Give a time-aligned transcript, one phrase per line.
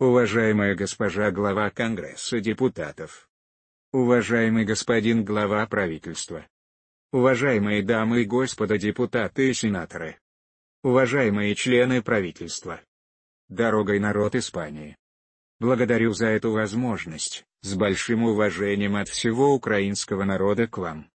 [0.00, 3.28] Уважаемая госпожа глава Конгресса депутатов.
[3.92, 6.46] Уважаемый господин глава правительства.
[7.12, 10.16] Уважаемые дамы и господа депутаты и сенаторы.
[10.82, 12.80] Уважаемые члены правительства.
[13.50, 14.96] Дорогой народ Испании.
[15.58, 21.10] Благодарю за эту возможность, с большим уважением от всего украинского народа к вам.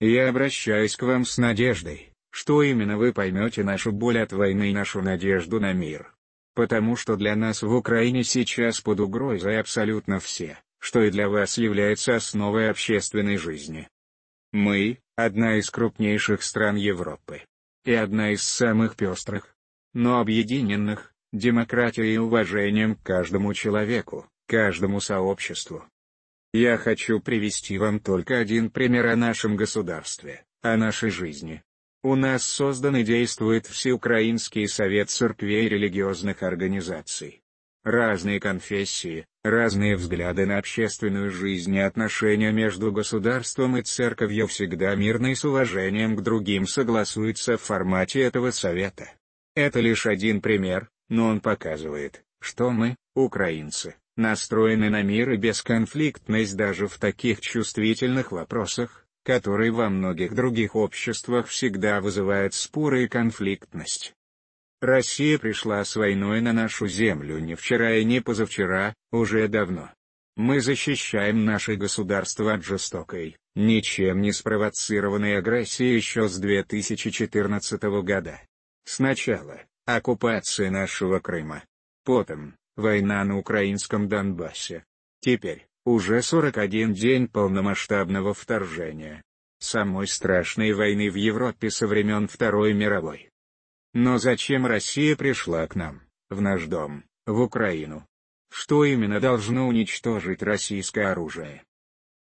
[0.00, 4.74] Я обращаюсь к вам с надеждой, что именно вы поймете нашу боль от войны и
[4.74, 6.15] нашу надежду на мир.
[6.56, 11.58] Потому что для нас в Украине сейчас под угрозой абсолютно все, что и для вас
[11.58, 13.90] является основой общественной жизни.
[14.52, 17.42] Мы– одна из крупнейших стран Европы.
[17.84, 19.54] И одна из самых пестрых,
[19.92, 25.84] но объединенных, демократией и уважением к каждому человеку, каждому сообществу.
[26.54, 31.62] Я хочу привести вам только один пример о нашем государстве, о нашей жизни.
[32.06, 37.42] У нас создан и действует Всеукраинский совет церквей и религиозных организаций.
[37.82, 45.32] Разные конфессии, разные взгляды на общественную жизнь и отношения между государством и церковью всегда мирно
[45.32, 49.10] и с уважением к другим согласуются в формате этого совета.
[49.56, 56.56] Это лишь один пример, но он показывает, что мы, украинцы, настроены на мир и бесконфликтность
[56.56, 64.14] даже в таких чувствительных вопросах, которые во многих других обществах всегда вызывают споры и конфликтность.
[64.80, 69.90] Россия пришла с войной на нашу землю не вчера и не позавчера, уже давно.
[70.36, 78.40] Мы защищаем наше государство от жестокой, ничем не спровоцированной агрессии еще с 2014 года.
[78.84, 81.64] Сначала, оккупация нашего Крыма.
[82.04, 84.84] Потом, война на украинском Донбассе.
[85.20, 89.22] Теперь, уже 41 день полномасштабного вторжения.
[89.58, 93.30] Самой страшной войны в Европе со времен Второй мировой.
[93.94, 98.06] Но зачем Россия пришла к нам, в наш дом, в Украину?
[98.50, 101.64] Что именно должно уничтожить российское оружие?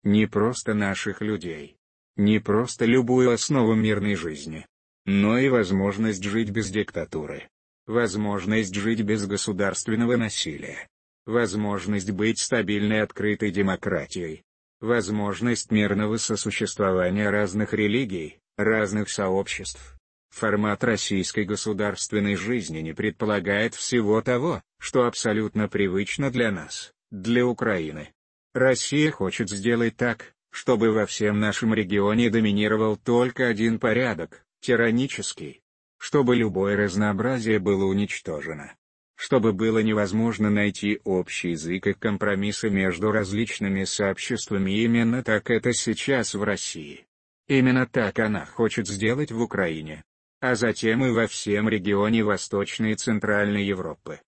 [0.03, 1.77] Не просто наших людей.
[2.15, 4.65] Не просто любую основу мирной жизни
[5.09, 7.49] но и возможность жить без диктатуры.
[7.87, 10.87] Возможность жить без государственного насилия.
[11.29, 14.41] Возможность быть стабильной открытой демократией.
[14.81, 19.95] Возможность мирного сосуществования разных религий, разных сообществ.
[20.31, 28.09] Формат российской государственной жизни не предполагает всего того, что абсолютно привычно для нас, для Украины.
[28.55, 35.61] Россия хочет сделать так, чтобы во всем нашем регионе доминировал только один порядок, тиранический.
[35.99, 38.73] Чтобы любое разнообразие было уничтожено.
[39.19, 46.35] Чтобы было невозможно найти общий язык и компромиссы между различными сообществами именно так это сейчас
[46.35, 47.05] в России.
[47.49, 50.05] Именно так она хочет сделать в Украине.
[50.39, 54.21] А затем и во всем регионе Восточной и Центральной Европы.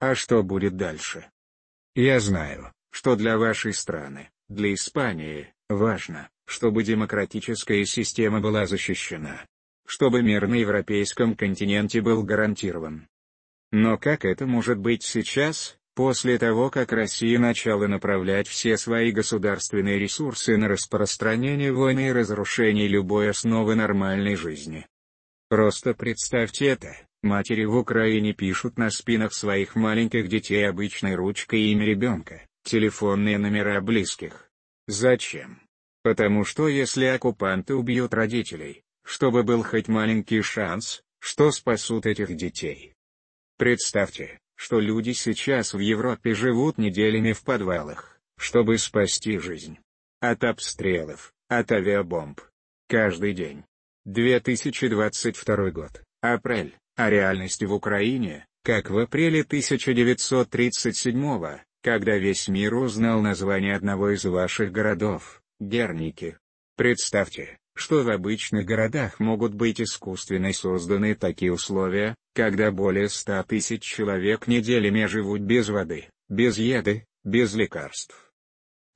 [0.00, 1.30] А что будет дальше?
[1.94, 9.44] Я знаю, что для вашей страны, для Испании, важно, чтобы демократическая система была защищена
[9.84, 13.08] чтобы мир на европейском континенте был гарантирован.
[13.72, 19.98] Но как это может быть сейчас, после того как Россия начала направлять все свои государственные
[19.98, 24.86] ресурсы на распространение войны и разрушение любой основы нормальной жизни?
[25.48, 31.86] Просто представьте это, матери в Украине пишут на спинах своих маленьких детей обычной ручкой имя
[31.86, 34.50] ребенка, телефонные номера близких.
[34.86, 35.62] Зачем?
[36.02, 42.91] Потому что если оккупанты убьют родителей, чтобы был хоть маленький шанс, что спасут этих детей.
[43.62, 49.78] Представьте, что люди сейчас в Европе живут неделями в подвалах, чтобы спасти жизнь.
[50.18, 52.40] От обстрелов, от авиабомб.
[52.88, 53.62] Каждый день.
[54.04, 63.20] 2022 год, апрель, а реальность в Украине, как в апреле 1937 когда весь мир узнал
[63.20, 66.36] название одного из ваших городов, Герники.
[66.76, 73.82] Представьте, что в обычных городах могут быть искусственно созданы такие условия, когда более 100 тысяч
[73.82, 78.32] человек неделями живут без воды, без еды, без лекарств.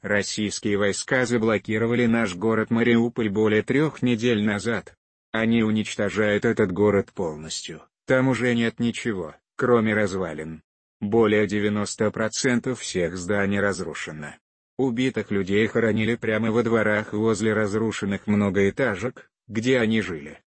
[0.03, 4.95] Российские войска заблокировали наш город Мариуполь более трех недель назад.
[5.33, 10.63] Они уничтожают этот город полностью, там уже нет ничего, кроме развалин.
[11.01, 14.35] Более 90% всех зданий разрушено.
[14.79, 20.43] Убитых людей хоронили прямо во дворах возле разрушенных многоэтажек, где они жили.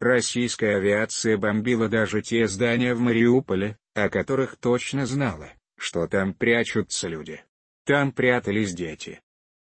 [0.00, 7.08] Российская авиация бомбила даже те здания в Мариуполе, о которых точно знала, что там прячутся
[7.08, 7.42] люди.
[7.84, 9.20] Там прятались дети.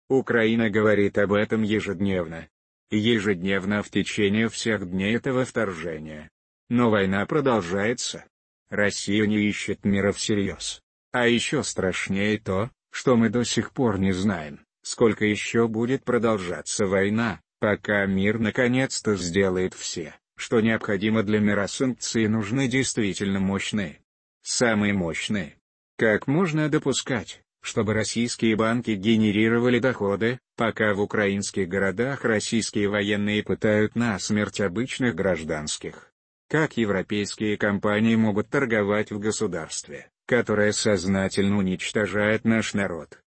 [0.08, 2.48] Украина говорит об этом ежедневно.
[2.90, 6.30] Ежедневно в течение всех дней этого вторжения.
[6.68, 8.24] Но война продолжается.
[8.68, 10.82] Россия не ищет мира всерьез.
[11.10, 16.86] А еще страшнее то, что мы до сих пор не знаем, сколько еще будет продолжаться
[16.86, 24.00] война, пока мир наконец-то сделает все, что необходимо для мира санкции нужны действительно мощные.
[24.42, 25.56] Самые мощные.
[25.96, 33.94] Как можно допускать, чтобы российские банки генерировали доходы, пока в украинских городах российские военные пытают
[33.94, 36.12] на смерть обычных гражданских?
[36.48, 43.20] Как европейские компании могут торговать в государстве, которое сознательно уничтожает наш народ?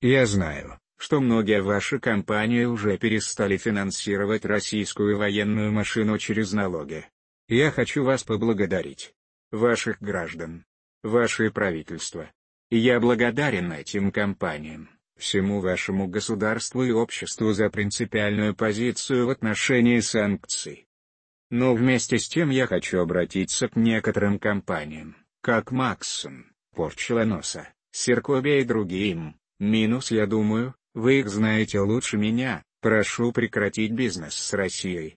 [0.00, 7.04] Я знаю, что многие ваши компании уже перестали финансировать российскую военную машину через налоги.
[7.48, 9.12] Я хочу вас поблагодарить.
[9.50, 10.64] Ваших граждан.
[11.02, 12.30] Ваше правительство.
[12.70, 20.86] Я благодарен этим компаниям, всему вашему государству и обществу за принципиальную позицию в отношении санкций.
[21.50, 25.16] Но вместе с тем я хочу обратиться к некоторым компаниям,
[25.46, 33.30] как Максон, Порчелоноса, Серкобе и другим, минус я думаю, вы их знаете лучше меня, прошу
[33.30, 35.14] прекратить бизнес с Россией.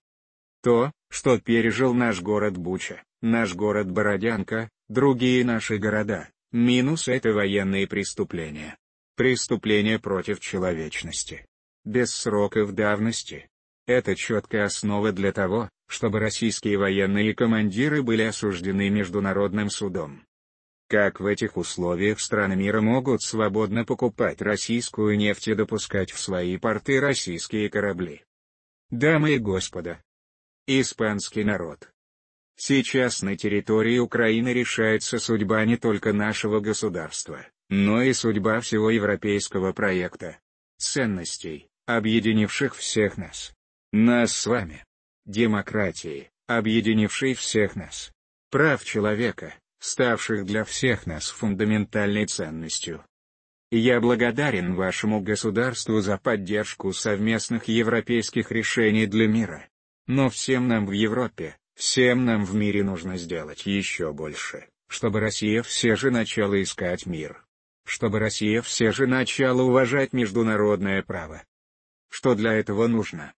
[0.61, 7.87] То, что пережил наш город Буча, наш город Бородянка, другие наши города, минус это военные
[7.87, 8.77] преступления.
[9.15, 11.43] Преступления против человечности.
[11.85, 13.48] Без сроков давности.
[13.89, 20.27] Это четкая основа для того, чтобы российские военные командиры были осуждены Международным судом.
[20.87, 26.57] Как в этих условиях страны мира могут свободно покупать российскую нефть и допускать в свои
[26.57, 28.21] порты российские корабли?
[28.91, 30.03] Дамы и господа,
[30.67, 31.89] испанский народ.
[32.57, 39.73] Сейчас на территории Украины решается судьба не только нашего государства, но и судьба всего европейского
[39.73, 40.37] проекта.
[40.77, 43.51] Ценностей, объединивших всех нас.
[43.91, 44.85] Нас с вами.
[45.25, 48.11] Демократии, объединившей всех нас.
[48.51, 53.03] Прав человека, ставших для всех нас фундаментальной ценностью.
[53.71, 59.67] Я благодарен вашему государству за поддержку совместных европейских решений для мира.
[60.05, 65.63] Но всем нам в Европе, всем нам в мире нужно сделать еще больше, чтобы Россия
[65.63, 67.43] все же начала искать мир.
[67.85, 71.41] Чтобы Россия все же начала уважать международное право.
[72.09, 73.33] Что для этого нужно?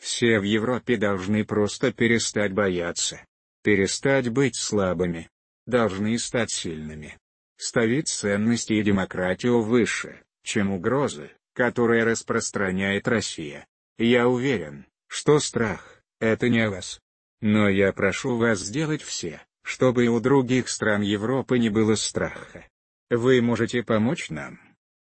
[0.00, 3.22] Все в Европе должны просто перестать бояться.
[3.62, 5.28] Перестать быть слабыми,
[5.66, 7.18] должны стать сильными.
[7.58, 13.66] Ставить ценности и демократию выше, чем угрозы, которые распространяет Россия.
[13.98, 16.98] Я уверен, что страх– это не о вас.
[17.42, 22.66] Но я прошу вас сделать все, чтобы у других стран Европы не было страха.
[23.10, 24.58] Вы можете помочь нам.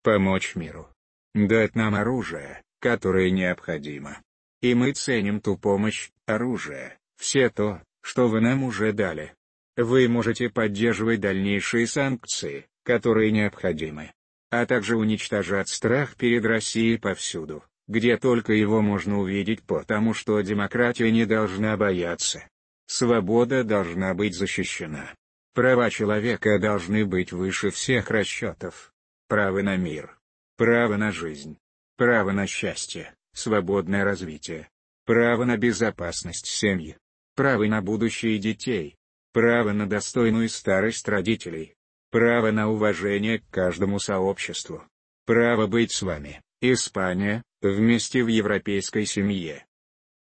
[0.01, 0.89] Помочь миру.
[1.35, 4.19] Дать нам оружие, которое необходимо.
[4.61, 9.33] И мы ценим ту помощь, оружие, все то, что вы нам уже дали.
[9.77, 14.11] Вы можете поддерживать дальнейшие санкции, которые необходимы.
[14.51, 21.11] А также уничтожать страх перед Россией повсюду, где только его можно увидеть потому что демократия
[21.11, 22.43] не должна бояться.
[22.87, 25.13] Свобода должна быть защищена.
[25.53, 28.91] Права человека должны быть выше всех расчетов.
[29.27, 30.17] Право на мир.
[30.57, 31.57] Право на жизнь.
[31.97, 34.69] Право на счастье, свободное развитие.
[35.05, 36.97] Право на безопасность семьи.
[37.35, 38.95] Право на будущее детей.
[39.33, 41.75] Право на достойную старость родителей.
[42.11, 44.83] Право на уважение к каждому сообществу.
[45.25, 49.65] Право быть с вами, Испания, вместе в европейской семье.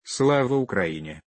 [0.03, 1.21] Слава Украине!